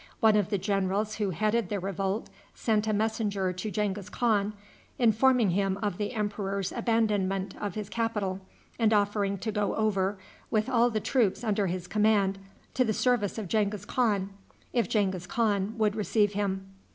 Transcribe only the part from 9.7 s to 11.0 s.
over, with all the